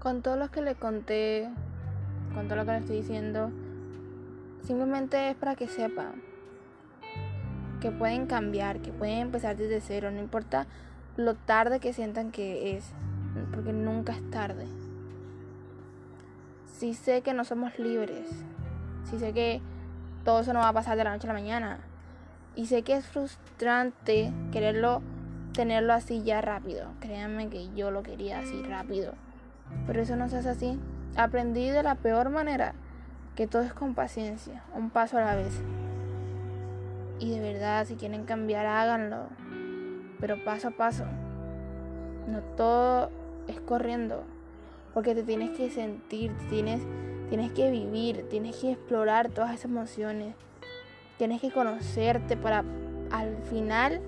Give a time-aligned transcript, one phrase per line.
[0.00, 1.48] con todo lo que le conté,
[2.34, 3.50] con todo lo que le estoy diciendo,
[4.62, 6.22] simplemente es para que sepan
[7.80, 10.66] que pueden cambiar, que pueden empezar desde cero, no importa
[11.16, 12.92] lo tarde que sientan que es,
[13.52, 14.66] porque nunca es tarde.
[16.66, 18.28] Si sé que no somos libres,
[19.08, 19.60] si sé que
[20.24, 21.80] todo eso no va a pasar de la noche a la mañana,
[22.54, 25.02] y sé que es frustrante quererlo,
[25.52, 26.88] tenerlo así ya rápido.
[27.00, 29.14] Créanme que yo lo quería así rápido.
[29.86, 30.78] Pero eso no se hace así.
[31.16, 32.74] Aprendí de la peor manera
[33.34, 35.62] que todo es con paciencia, un paso a la vez.
[37.20, 39.26] Y de verdad, si quieren cambiar, háganlo.
[40.20, 41.04] Pero paso a paso.
[42.26, 43.10] No todo
[43.46, 44.24] es corriendo.
[44.94, 46.82] Porque te tienes que sentir, tienes,
[47.28, 50.34] tienes que vivir, tienes que explorar todas esas emociones.
[51.16, 52.64] Tienes que conocerte para
[53.10, 54.00] al final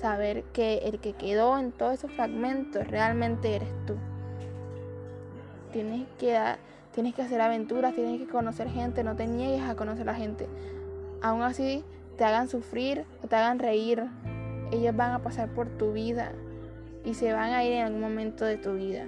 [0.00, 3.94] saber que el que quedó en todos esos fragmentos realmente eres tú.
[5.72, 6.38] Tienes que,
[6.92, 10.18] tienes que hacer aventuras, tienes que conocer gente, no te niegues a conocer a la
[10.18, 10.46] gente.
[11.22, 11.84] Aún así
[12.16, 14.04] te hagan sufrir o te hagan reír,
[14.70, 16.32] ellos van a pasar por tu vida
[17.04, 19.06] y se van a ir en algún momento de tu vida.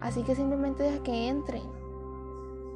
[0.00, 1.62] Así que simplemente deja que entren.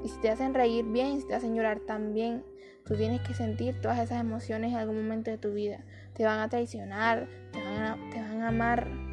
[0.03, 2.43] Y si te hacen reír bien, si te hacen llorar también,
[2.85, 5.85] tú tienes que sentir todas esas emociones en algún momento de tu vida.
[6.15, 9.10] Te van a traicionar, te van a, te van a amar.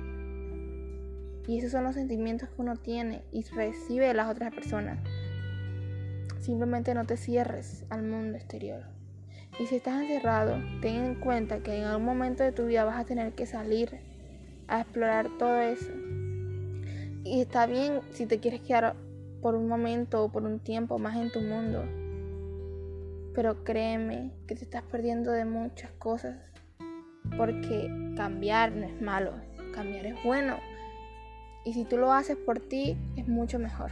[1.47, 4.99] Y esos son los sentimientos que uno tiene y recibe de las otras personas.
[6.39, 8.83] Simplemente no te cierres al mundo exterior.
[9.59, 12.99] Y si estás encerrado, ten en cuenta que en algún momento de tu vida vas
[12.99, 13.99] a tener que salir
[14.67, 15.91] a explorar todo eso.
[17.23, 18.95] Y está bien si te quieres quedar
[19.41, 21.83] por un momento o por un tiempo más en tu mundo.
[23.33, 26.37] Pero créeme que te estás perdiendo de muchas cosas.
[27.35, 29.33] Porque cambiar no es malo,
[29.73, 30.57] cambiar es bueno.
[31.67, 33.91] Y si tú lo haces por ti, es mucho mejor.